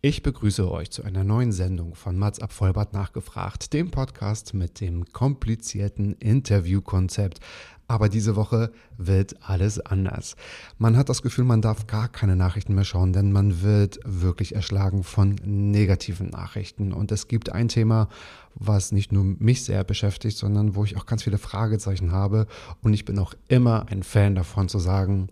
[0.00, 4.80] Ich begrüße euch zu einer neuen Sendung von Mats ab Vollbart nachgefragt, dem Podcast mit
[4.80, 7.40] dem komplizierten Interviewkonzept.
[7.88, 10.36] Aber diese Woche wird alles anders.
[10.78, 14.54] Man hat das Gefühl, man darf gar keine Nachrichten mehr schauen, denn man wird wirklich
[14.54, 16.92] erschlagen von negativen Nachrichten.
[16.92, 18.08] Und es gibt ein Thema,
[18.54, 22.46] was nicht nur mich sehr beschäftigt, sondern wo ich auch ganz viele Fragezeichen habe.
[22.82, 25.28] Und ich bin auch immer ein Fan davon zu sagen,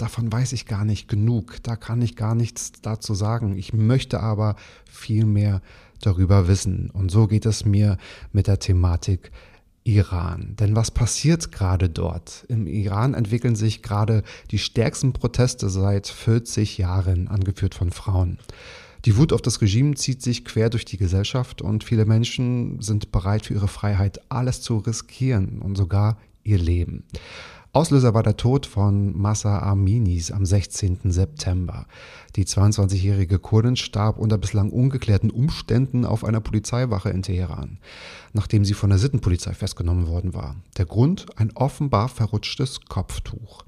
[0.00, 3.56] davon weiß ich gar nicht genug, da kann ich gar nichts dazu sagen.
[3.56, 4.56] Ich möchte aber
[4.90, 5.60] viel mehr
[6.00, 6.90] darüber wissen.
[6.90, 7.98] Und so geht es mir
[8.32, 9.30] mit der Thematik
[9.84, 10.56] Iran.
[10.58, 12.44] Denn was passiert gerade dort?
[12.48, 18.38] Im Iran entwickeln sich gerade die stärksten Proteste seit 40 Jahren, angeführt von Frauen.
[19.06, 23.12] Die Wut auf das Regime zieht sich quer durch die Gesellschaft und viele Menschen sind
[23.12, 27.04] bereit für ihre Freiheit alles zu riskieren und sogar ihr Leben.
[27.72, 30.98] Auslöser war der Tod von Massa Aminis am 16.
[31.04, 31.86] September.
[32.34, 37.78] Die 22-jährige Kurdin starb unter bislang ungeklärten Umständen auf einer Polizeiwache in Teheran,
[38.32, 40.56] nachdem sie von der Sittenpolizei festgenommen worden war.
[40.78, 41.26] Der Grund?
[41.36, 43.62] Ein offenbar verrutschtes Kopftuch.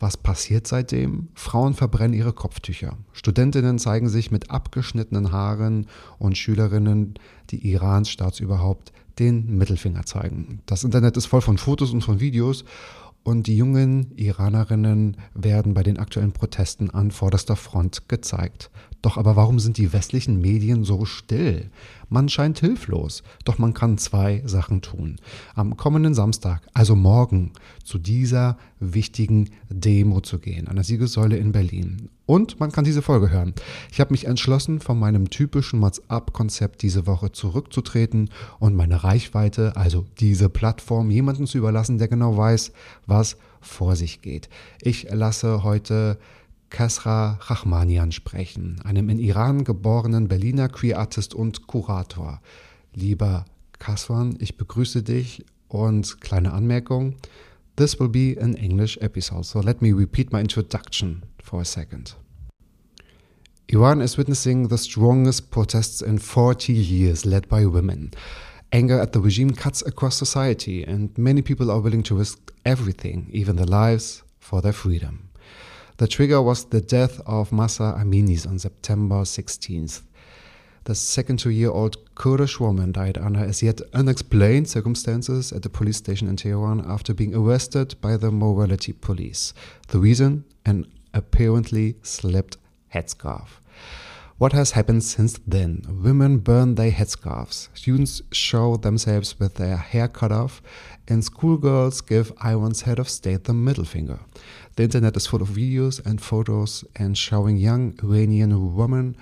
[0.00, 1.28] Was passiert seitdem?
[1.34, 2.98] Frauen verbrennen ihre Kopftücher.
[3.12, 5.86] Studentinnen zeigen sich mit abgeschnittenen Haaren
[6.18, 7.14] und Schülerinnen,
[7.50, 10.60] die Irans Staatsüberhaupt den Mittelfinger zeigen.
[10.66, 12.64] Das Internet ist voll von Fotos und von Videos
[13.26, 18.70] und die jungen Iranerinnen werden bei den aktuellen Protesten an vorderster Front gezeigt.
[19.06, 21.70] Doch aber warum sind die westlichen Medien so still?
[22.08, 25.20] Man scheint hilflos, doch man kann zwei Sachen tun.
[25.54, 27.52] Am kommenden Samstag, also morgen,
[27.84, 32.08] zu dieser wichtigen Demo zu gehen, an der Siegessäule in Berlin.
[32.26, 33.54] Und man kann diese Folge hören.
[33.92, 40.04] Ich habe mich entschlossen, von meinem typischen Mats-Up-Konzept diese Woche zurückzutreten und meine Reichweite, also
[40.18, 42.72] diese Plattform, jemanden zu überlassen, der genau weiß,
[43.06, 44.48] was vor sich geht.
[44.80, 46.18] Ich lasse heute
[46.70, 52.40] Kasra Rachmanian sprechen, einem in Iran geborenen Berliner Queer Artist und Kurator.
[52.94, 53.44] Lieber
[53.78, 57.14] Kaswan, ich begrüße dich und kleine Anmerkung.
[57.76, 62.16] This will be an English episode, so let me repeat my introduction for a second.
[63.68, 68.12] Iran is witnessing the strongest protests in 40 years led by women.
[68.72, 73.28] Anger at the regime cuts across society, and many people are willing to risk everything,
[73.32, 75.25] even their lives, for their freedom.
[75.98, 80.02] The trigger was the death of Mahsa Aminis on September 16th.
[80.84, 85.96] The 72 year old Kurdish woman died under as yet unexplained circumstances at the police
[85.96, 89.54] station in Tehran after being arrested by the morality police.
[89.88, 90.44] The reason?
[90.66, 92.58] An apparently slipped
[92.94, 93.48] headscarf.
[94.38, 95.80] What has happened since then?
[95.88, 100.60] Women burn their headscarves, students show themselves with their hair cut off,
[101.08, 104.20] and schoolgirls give Iran's head of state the middle finger.
[104.74, 109.16] The internet is full of videos and photos and showing young Iranian women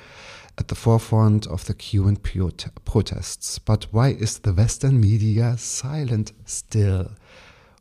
[0.58, 3.60] at the forefront of the prot- protests.
[3.60, 7.12] But why is the Western media silent still?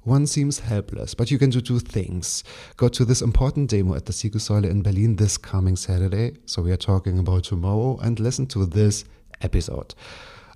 [0.04, 2.44] One seems helpless, but you can do two things.
[2.76, 6.74] Go to this important demo at the Siegessäule in Berlin this coming Saturday, so we
[6.74, 9.06] are talking about tomorrow, and listen to this
[9.42, 9.96] episode.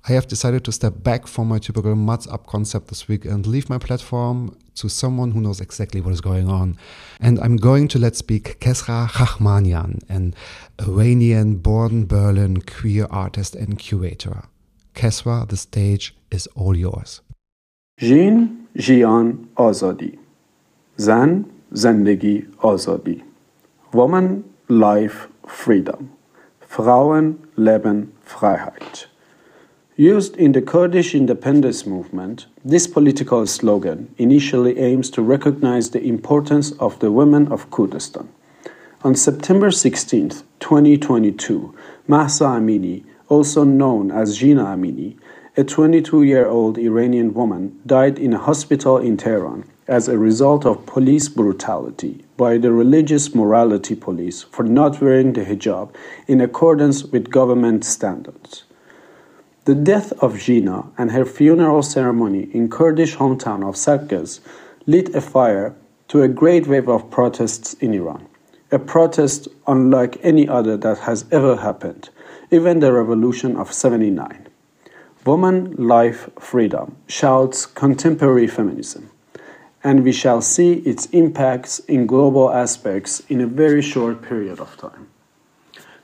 [0.10, 3.48] I have decided to step back from my typical Mats Up concept this week and
[3.48, 6.78] leave my platform to someone who knows exactly what is going on.
[7.22, 10.34] And I'm going to let speak Kesra Rachmanian, an
[10.82, 14.44] Iranian born Berlin queer artist and curator.
[14.94, 17.22] Kesra, the stage is all yours.
[18.00, 20.20] ژین Jiyan, آزادی
[20.98, 23.24] زن زندگی آزادی
[23.94, 26.02] Woman Life Freedom.
[26.62, 29.08] Frauen Leben Freiheit.
[29.96, 36.74] Used in the Kurdish independence movement, this political slogan initially aims to recognize the importance
[36.74, 38.28] of the women of Kurdistan.
[39.04, 40.30] On September 16,
[40.60, 41.74] 2022,
[42.08, 45.18] Mahsa Amini, also known as Gina Amini,
[45.60, 50.68] a 22 year old Iranian woman, died in a hospital in Tehran as a result
[50.68, 55.92] of police brutality by the religious morality police for not wearing the hijab
[56.28, 58.66] in accordance with government standards.
[59.66, 64.40] The death of Gina and her funeral ceremony in Kurdish hometown of Saqqez
[64.86, 65.76] lit a fire
[66.10, 68.28] to a great wave of protests in Iran.
[68.72, 72.10] A protest unlike any other that has ever happened,
[72.52, 74.47] even the revolution of 79.
[75.28, 79.10] Woman, life, freedom shouts contemporary feminism
[79.84, 84.78] and we shall see its impacts in global aspects in a very short period of
[84.78, 85.10] time.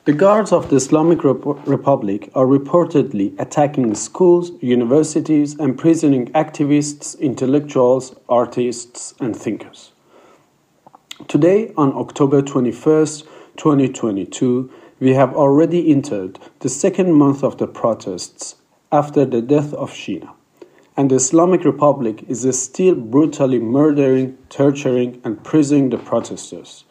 [0.03, 7.17] The guards of the Islamic Rep- Republic are reportedly attacking schools, universities, and prisoning activists,
[7.17, 9.93] intellectuals, artists, and thinkers.
[11.29, 13.23] Today, on October 21st,
[13.55, 18.55] 2022, we have already entered the second month of the protests
[18.93, 20.31] after the death of Gina
[20.95, 26.85] and the Islamic Republic is still brutally murdering, torturing, and prisoning the protesters.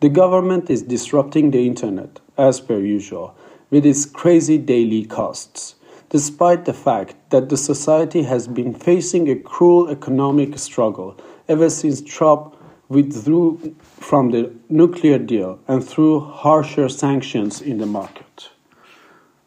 [0.00, 3.34] The government is disrupting the internet, as per usual,
[3.70, 5.76] with its crazy daily costs,
[6.10, 11.16] despite the fact that the society has been facing a cruel economic struggle
[11.48, 12.54] ever since Trump
[12.90, 18.23] withdrew from the nuclear deal and threw harsher sanctions in the market.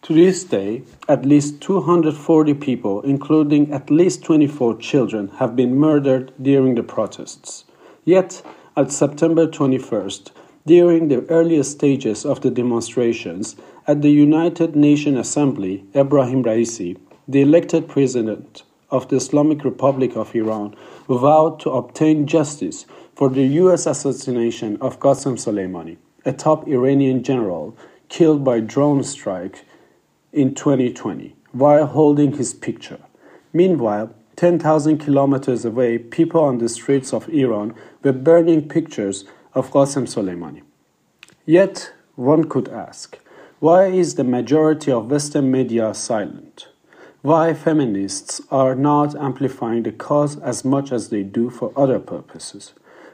[0.07, 6.31] To this day, at least 240 people, including at least 24 children, have been murdered
[6.42, 7.65] during the protests.
[8.06, 8.42] Yet,
[8.77, 10.31] at September 21st,
[10.65, 17.42] during the earliest stages of the demonstrations, at the United Nations Assembly, Ebrahim Raisi, the
[17.42, 20.74] elected president of the Islamic Republic of Iran,
[21.09, 27.75] vowed to obtain justice for the US assassination of Qasem Soleimani, a top Iranian general
[28.07, 29.65] killed by drone strike
[30.31, 33.00] in 2020 while holding his picture.
[33.53, 40.03] Meanwhile, 10,000 kilometers away, people on the streets of Iran were burning pictures of Qasem
[40.03, 40.62] Soleimani.
[41.45, 43.18] Yet, one could ask,
[43.59, 46.68] why is the majority of Western media silent?
[47.23, 52.73] Why feminists are not amplifying the cause as much as they do for other purposes?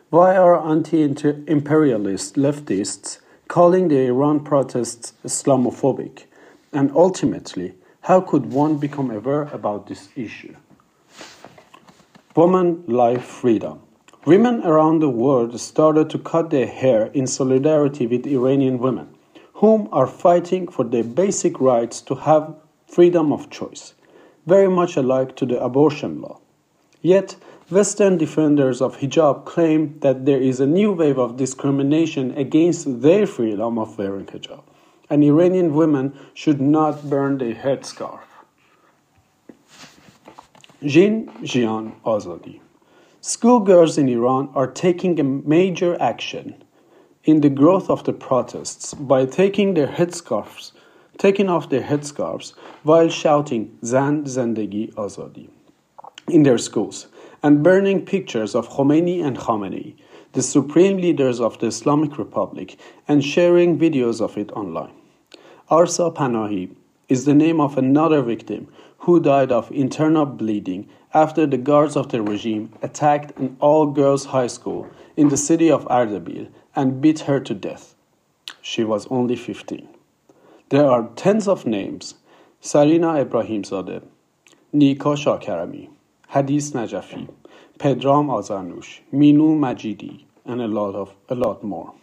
[0.09, 6.25] Why are anti imperialist leftists calling the Iran protests Islamophobic?
[6.73, 10.55] And ultimately, how could one become aware about this issue?
[12.35, 13.79] Woman, life, freedom.
[14.25, 19.09] Women around the world started to cut their hair in solidarity with Iranian women,
[19.53, 22.55] whom are fighting for their basic rights to have
[22.87, 23.93] freedom of choice,
[24.47, 26.39] very much alike to the abortion law.
[27.01, 27.35] Yet,
[27.69, 33.27] Western defenders of hijab claim that there is a new wave of discrimination against their
[33.27, 34.63] freedom of wearing hijab
[35.13, 38.21] and Iranian women should not burn their headscarf.
[40.83, 42.59] Jin Jiyan Azadi.
[43.21, 46.55] Schoolgirls in Iran are taking a major action
[47.25, 50.71] in the growth of the protests by taking their headscarves,
[51.19, 55.47] taking off their headscarves while shouting Zan Zendegi Azadi
[56.27, 57.05] in their schools
[57.43, 59.93] and burning pictures of Khomeini and Khamenei,
[60.31, 65.02] the supreme leaders of the Islamic Republic, and sharing videos of it online.
[65.73, 66.69] Asra Panahi
[67.09, 68.67] is the name of another victim
[68.99, 74.25] who died of internal bleeding after the guards of the regime attacked an all girls
[74.25, 74.87] high school
[75.17, 77.95] in the city of Ardabil and beat her to death.
[78.61, 79.87] She was only 15.
[80.69, 82.13] There are tens of names
[82.61, 84.03] Sarina Ebrahimzadeh,
[84.73, 85.89] Nika Shakarami,
[86.27, 87.27] Hadis Najafi,
[87.79, 91.93] Pedram Azarnush, Minu Majidi, and a lot of a lot more.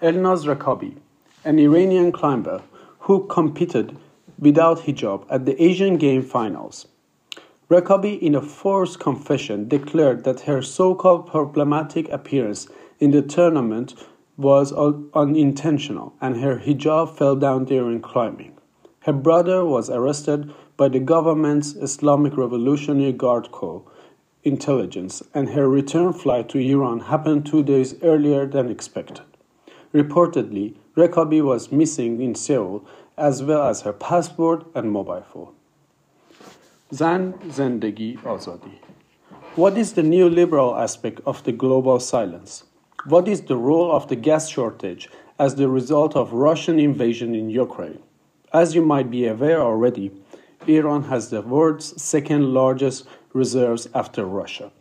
[0.00, 0.96] Elnaz Rekabi,
[1.42, 2.62] an Iranian climber
[3.10, 3.96] who competed
[4.38, 6.86] without hijab at the Asian Game finals.
[7.68, 12.68] Rekabi, in a forced confession, declared that her so called problematic appearance
[13.00, 13.96] in the tournament
[14.36, 14.72] was
[15.12, 18.56] unintentional and her hijab fell down during climbing.
[19.00, 23.82] Her brother was arrested by the government's Islamic Revolutionary Guard Corps
[24.44, 29.22] intelligence, and her return flight to Iran happened two days earlier than expected.
[29.92, 32.84] Reportedly, Rekabi was missing in Seoul,
[33.20, 35.54] as well as her passport and mobile phone.
[36.92, 38.78] Zan Zendegi Azadi.
[39.54, 42.64] What is the neoliberal aspect of the global silence?
[43.04, 45.08] What is the role of the gas shortage
[45.38, 48.00] as the result of Russian invasion in Ukraine?
[48.52, 50.10] As you might be aware already,
[50.66, 54.72] Iran has the world's second largest reserves after Russia.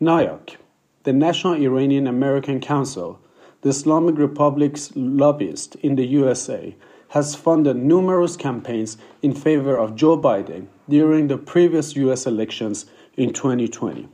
[0.00, 0.56] NIAC,
[1.04, 3.20] the National Iranian American Council,
[3.62, 6.74] the Islamic Republic's lobbyist in the USA,
[7.10, 12.86] has funded numerous campaigns in favor of Joe Biden during the previous US elections
[13.16, 14.08] in 2020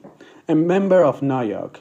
[0.48, 1.76] A member of NIAC,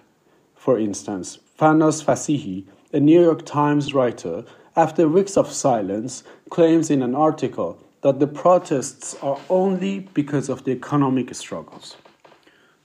[0.55, 4.43] for instance, Farnaz Fassihi, a New York Times writer,
[4.75, 10.63] after weeks of silence, claims in an article that the protests are only because of
[10.63, 11.97] the economic struggles.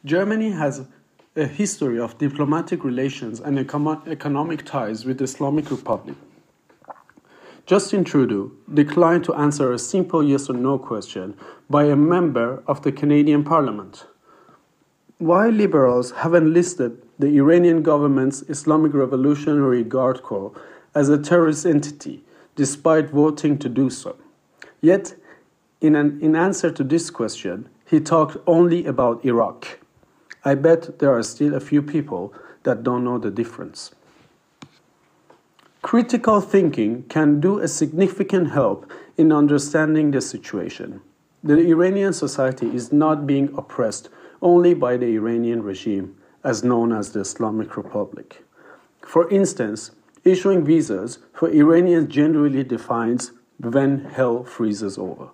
[0.05, 0.87] Germany has
[1.37, 6.17] a history of diplomatic relations and economic ties with the Islamic Republic.
[7.67, 11.37] Justin Trudeau declined to answer a simple yes or no question
[11.69, 14.07] by a member of the Canadian Parliament.
[15.19, 20.53] Why liberals have enlisted the Iranian government's Islamic Revolutionary Guard Corps
[20.95, 22.23] as a terrorist entity,
[22.55, 24.15] despite voting to do so?
[24.81, 25.17] Yet,
[25.81, 29.81] in, an, in answer to this question, he talked only about Iraq.
[30.45, 32.33] I bet there are still a few people
[32.63, 33.91] that don't know the difference.
[35.87, 41.01] Critical thinking can do a significant help in understanding the situation.
[41.45, 44.09] The Iranian society is not being oppressed
[44.43, 48.43] only by the Iranian regime, as known as the Islamic Republic.
[49.01, 49.93] For instance,
[50.25, 55.29] issuing visas for Iranians generally defines when hell freezes over.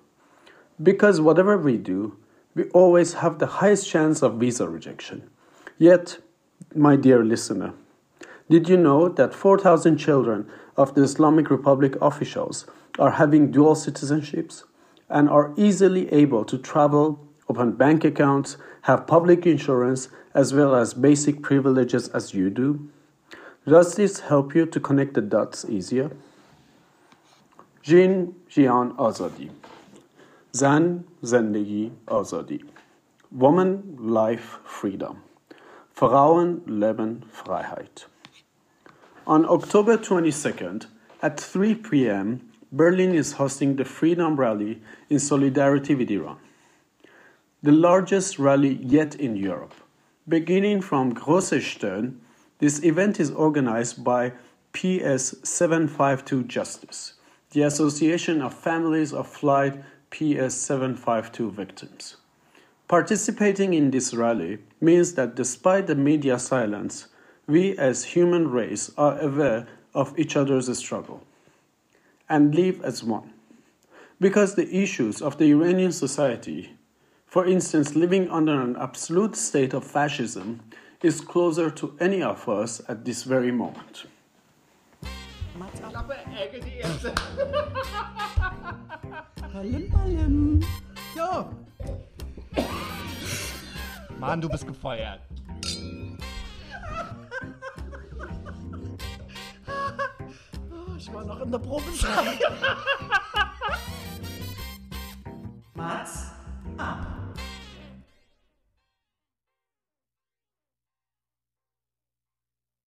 [0.82, 2.18] Because whatever we do,
[2.54, 5.30] we always have the highest chance of visa rejection.
[5.78, 6.18] Yet,
[6.75, 7.73] my dear listener,
[8.51, 12.67] did you know that 4,000 children of the Islamic Republic officials
[12.99, 14.65] are having dual citizenships
[15.09, 20.95] and are easily able to travel, open bank accounts, have public insurance, as well as
[20.95, 22.89] basic privileges as you do?
[23.67, 26.11] Does this help you to connect the dots easier?
[27.83, 29.51] Jin Jiyan Azadi
[30.55, 32.63] Zan Zendegi Azadi
[33.31, 35.23] Woman Life Freedom
[35.93, 38.05] Frauen Leben Freiheit
[39.26, 40.87] on October 22nd
[41.23, 42.50] at 3 p.m.
[42.73, 46.38] Berlin is hosting the Freedom Rally in solidarity with Iran.
[47.62, 49.75] The largest rally yet in Europe.
[50.29, 52.14] Beginning from Große
[52.59, 54.33] this event is organized by
[54.73, 57.14] PS 752 Justice
[57.52, 59.75] the Association of Families of Flight
[60.11, 62.17] PS 752 victims.
[62.88, 67.09] Participating in this rally means that despite the media silence,
[67.52, 71.23] we as human race are aware of each other's struggle
[72.28, 73.35] and live as one.
[74.18, 76.73] Because the issues of the Iranian society,
[77.26, 80.61] for instance, living under an absolute state of fascism,
[81.02, 84.06] is closer to any of us at this very moment.
[85.90, 87.12] Klappe, Ecke, die erste.
[89.52, 90.64] Ballim, ballim.
[94.18, 95.21] Mann, du bist gefeuert.
[101.43, 102.41] in der Probezeit.
[105.75, 106.32] Mats?